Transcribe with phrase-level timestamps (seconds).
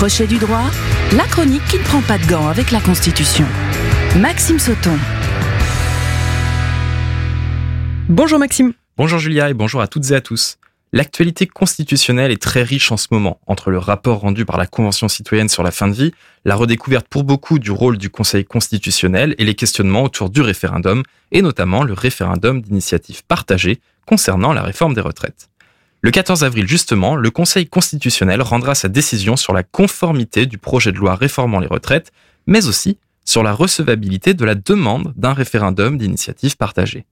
[0.00, 0.70] Crochet du droit,
[1.12, 3.44] la chronique qui ne prend pas de gants avec la Constitution.
[4.18, 4.96] Maxime Sauton.
[8.08, 8.72] Bonjour Maxime.
[8.96, 10.56] Bonjour Julia et bonjour à toutes et à tous.
[10.94, 15.06] L'actualité constitutionnelle est très riche en ce moment, entre le rapport rendu par la Convention
[15.06, 16.14] citoyenne sur la fin de vie,
[16.46, 21.02] la redécouverte pour beaucoup du rôle du Conseil constitutionnel et les questionnements autour du référendum,
[21.30, 25.49] et notamment le référendum d'initiative partagée concernant la réforme des retraites.
[26.02, 30.92] Le 14 avril justement, le Conseil constitutionnel rendra sa décision sur la conformité du projet
[30.92, 32.10] de loi réformant les retraites,
[32.46, 37.04] mais aussi sur la recevabilité de la demande d'un référendum d'initiative partagée.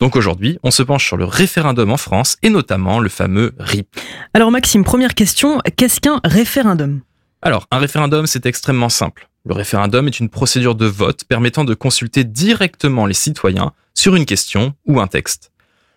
[0.00, 3.94] Donc aujourd'hui, on se penche sur le référendum en France et notamment le fameux RIP.
[4.32, 7.02] Alors Maxime, première question, qu'est-ce qu'un référendum?
[7.42, 9.28] Alors, un référendum, c'est extrêmement simple.
[9.44, 14.24] Le référendum est une procédure de vote permettant de consulter directement les citoyens sur une
[14.24, 15.49] question ou un texte.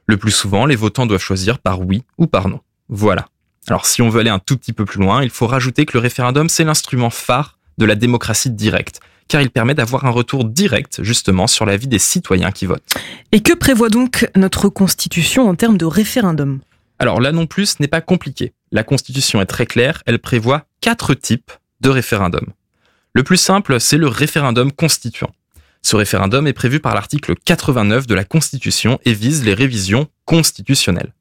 [0.07, 2.59] Le plus souvent, les votants doivent choisir par oui ou par non.
[2.89, 3.27] Voilà.
[3.67, 5.97] Alors si on veut aller un tout petit peu plus loin, il faut rajouter que
[5.97, 10.43] le référendum, c'est l'instrument phare de la démocratie directe, car il permet d'avoir un retour
[10.43, 12.83] direct justement sur la vie des citoyens qui votent.
[13.31, 16.59] Et que prévoit donc notre Constitution en termes de référendum?
[16.99, 18.53] Alors là non plus, ce n'est pas compliqué.
[18.71, 22.47] La Constitution est très claire, elle prévoit quatre types de référendum.
[23.13, 25.31] Le plus simple, c'est le référendum constituant.
[25.85, 31.13] Ce référendum est prévu par l'article 89 de la Constitution et vise les révisions constitutionnelles.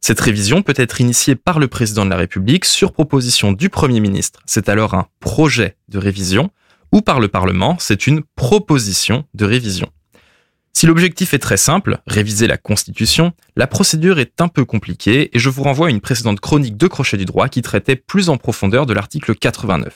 [0.00, 4.00] Cette révision peut être initiée par le président de la République sur proposition du Premier
[4.00, 4.40] ministre.
[4.46, 6.50] C'est alors un projet de révision
[6.92, 9.88] ou par le Parlement, c'est une proposition de révision.
[10.72, 15.38] Si l'objectif est très simple, réviser la Constitution, la procédure est un peu compliquée et
[15.38, 18.38] je vous renvoie à une précédente chronique de Crochet du droit qui traitait plus en
[18.38, 19.94] profondeur de l'article 89.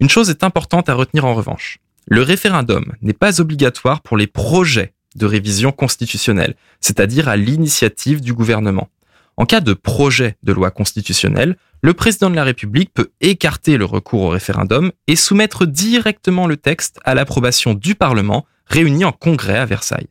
[0.00, 1.78] Une chose est importante à retenir en revanche.
[2.06, 8.34] Le référendum n'est pas obligatoire pour les projets de révision constitutionnelle, c'est-à-dire à, l'initiative du
[8.34, 8.88] gouvernement.
[9.36, 13.84] En cas de projet de loi constitutionnelle, le président de la République peut écarter le
[13.84, 19.58] recours au référendum et soumettre directement le texte à l'approbation du Parlement réuni en congrès
[19.58, 20.08] à Versailles.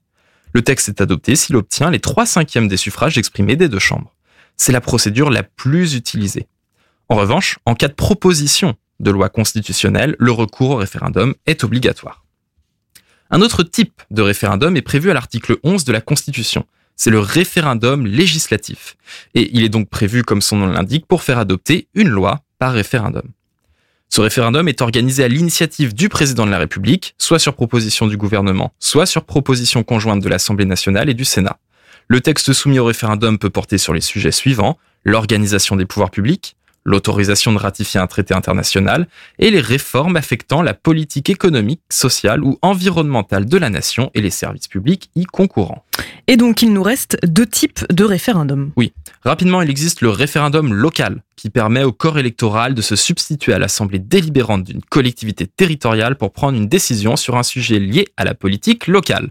[0.54, 4.14] Le texte est adopté s'il obtient les trois cinquièmes des suffrages exprimés des deux chambres.
[4.58, 6.48] C'est la procédure la plus utilisée.
[7.10, 12.24] En revanche, en cas de proposition de loi constitutionnelle, le recours au référendum est obligatoire.
[13.30, 16.66] Un autre type de référendum est prévu à l'article 11 de la Constitution.
[16.96, 18.96] C'est le référendum législatif.
[19.34, 22.74] Et il est donc prévu, comme son nom l'indique, pour faire adopter une loi par
[22.74, 23.24] référendum.
[24.10, 28.16] Ce référendum est organisé à l'initiative du président de la République, soit sur proposition du
[28.16, 31.58] gouvernement, soit sur proposition conjointe de l'Assemblée nationale et du Sénat.
[32.08, 36.56] Le texte soumis au référendum peut porter sur les sujets suivants l'organisation des pouvoirs publics,
[36.86, 39.08] l'autorisation de ratifier un traité international
[39.40, 44.30] et les réformes affectant la politique économique, sociale ou environnementale de la nation et les
[44.30, 45.86] services publics y concourant.
[46.28, 48.72] Et donc il nous reste deux types de référendums.
[48.76, 48.94] Oui,
[49.24, 53.60] rapidement il existe le référendum local qui permet au corps électoral de se substituer à
[53.60, 58.34] l'assemblée délibérante d'une collectivité territoriale pour prendre une décision sur un sujet lié à la
[58.34, 59.30] politique locale.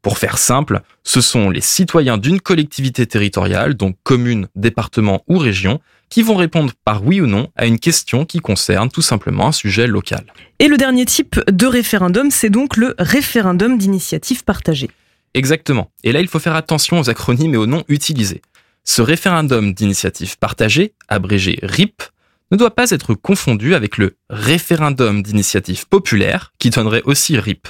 [0.00, 5.80] Pour faire simple, ce sont les citoyens d'une collectivité territoriale, donc commune, département ou région,
[6.12, 9.52] qui vont répondre par oui ou non à une question qui concerne tout simplement un
[9.52, 10.26] sujet local.
[10.58, 14.90] Et le dernier type de référendum, c'est donc le référendum d'initiative partagée.
[15.32, 15.90] Exactement.
[16.04, 18.42] Et là, il faut faire attention aux acronymes et aux noms utilisés.
[18.84, 22.02] Ce référendum d'initiative partagée, abrégé RIP,
[22.50, 27.66] ne doit pas être confondu avec le référendum d'initiative populaire, qui donnerait aussi RIP.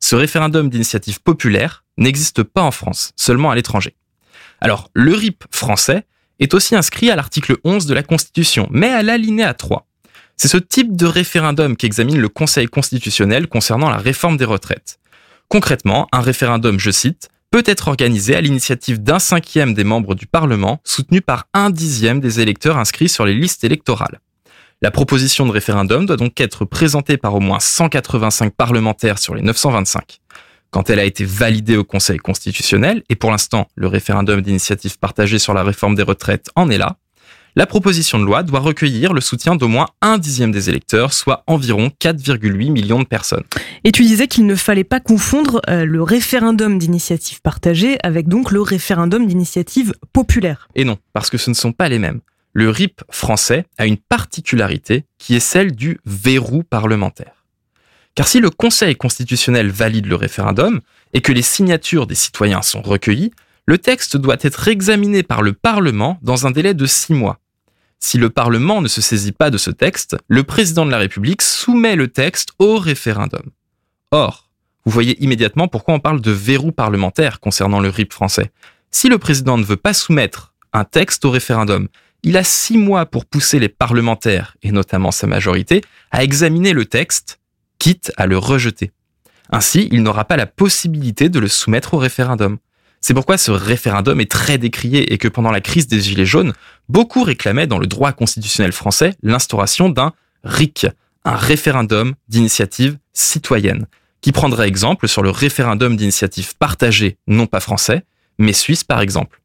[0.00, 3.96] Ce référendum d'initiative populaire n'existe pas en France, seulement à l'étranger.
[4.60, 6.04] Alors, le RIP français
[6.40, 9.86] est aussi inscrit à l'article 11 de la Constitution, mais à l'alinéa 3.
[10.36, 14.98] C'est ce type de référendum qu'examine le Conseil constitutionnel concernant la réforme des retraites.
[15.48, 20.26] Concrètement, un référendum, je cite, peut être organisé à l'initiative d'un cinquième des membres du
[20.26, 24.20] Parlement, soutenu par un dixième des électeurs inscrits sur les listes électorales.
[24.82, 29.40] La proposition de référendum doit donc être présentée par au moins 185 parlementaires sur les
[29.40, 30.18] 925
[30.70, 35.38] quand elle a été validée au Conseil constitutionnel, et pour l'instant le référendum d'initiative partagée
[35.38, 36.96] sur la réforme des retraites en est là,
[37.58, 41.42] la proposition de loi doit recueillir le soutien d'au moins un dixième des électeurs, soit
[41.46, 43.44] environ 4,8 millions de personnes.
[43.82, 48.50] Et tu disais qu'il ne fallait pas confondre euh, le référendum d'initiative partagée avec donc
[48.50, 50.68] le référendum d'initiative populaire.
[50.74, 52.20] Et non, parce que ce ne sont pas les mêmes.
[52.52, 57.45] Le RIP français a une particularité qui est celle du verrou parlementaire.
[58.16, 60.80] Car si le Conseil constitutionnel valide le référendum
[61.12, 63.30] et que les signatures des citoyens sont recueillies,
[63.66, 67.38] le texte doit être examiné par le Parlement dans un délai de six mois.
[67.98, 71.42] Si le Parlement ne se saisit pas de ce texte, le président de la République
[71.42, 73.50] soumet le texte au référendum.
[74.12, 74.48] Or,
[74.86, 78.50] vous voyez immédiatement pourquoi on parle de verrou parlementaire concernant le RIP français.
[78.90, 81.88] Si le président ne veut pas soumettre un texte au référendum,
[82.22, 85.82] il a six mois pour pousser les parlementaires, et notamment sa majorité,
[86.12, 87.40] à examiner le texte,
[87.78, 88.92] quitte à le rejeter.
[89.50, 92.58] Ainsi, il n'aura pas la possibilité de le soumettre au référendum.
[93.00, 96.52] C'est pourquoi ce référendum est très décrié et que pendant la crise des Gilets jaunes,
[96.88, 100.12] beaucoup réclamaient dans le droit constitutionnel français l'instauration d'un
[100.42, 100.86] RIC,
[101.24, 103.86] un référendum d'initiative citoyenne,
[104.20, 108.04] qui prendrait exemple sur le référendum d'initiative partagée, non pas français,
[108.38, 109.40] mais suisse par exemple.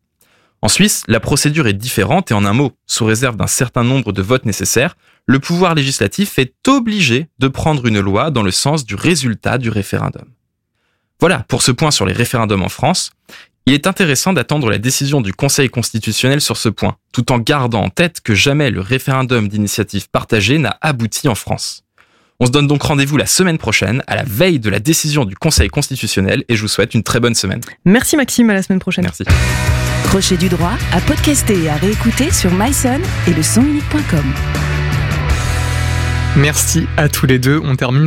[0.63, 4.11] En Suisse, la procédure est différente et en un mot, sous réserve d'un certain nombre
[4.11, 8.85] de votes nécessaires, le pouvoir législatif est obligé de prendre une loi dans le sens
[8.85, 10.25] du résultat du référendum.
[11.19, 13.11] Voilà pour ce point sur les référendums en France.
[13.65, 17.83] Il est intéressant d'attendre la décision du Conseil constitutionnel sur ce point, tout en gardant
[17.83, 21.83] en tête que jamais le référendum d'initiative partagée n'a abouti en France.
[22.39, 25.35] On se donne donc rendez-vous la semaine prochaine, à la veille de la décision du
[25.35, 27.61] Conseil constitutionnel, et je vous souhaite une très bonne semaine.
[27.85, 29.03] Merci Maxime, à la semaine prochaine.
[29.03, 29.25] Merci.
[30.03, 33.41] Crochet du droit à podcaster et à réécouter sur myson et le.
[36.35, 37.59] Merci à tous les deux.
[37.63, 38.03] On termine